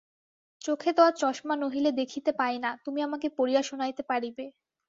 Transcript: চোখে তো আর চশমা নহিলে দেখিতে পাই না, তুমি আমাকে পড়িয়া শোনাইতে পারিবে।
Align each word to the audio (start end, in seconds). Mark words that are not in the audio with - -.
চোখে 0.61 0.91
তো 0.93 1.01
আর 1.03 1.13
চশমা 1.21 1.55
নহিলে 1.55 1.91
দেখিতে 1.99 2.31
পাই 2.39 2.55
না, 2.63 2.69
তুমি 2.85 2.99
আমাকে 3.07 3.27
পড়িয়া 3.37 3.61
শোনাইতে 3.69 4.03
পারিবে। 4.09 4.45